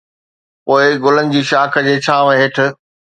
[0.65, 2.55] پوء گلن جي شاخ جي ڇانو هيٺ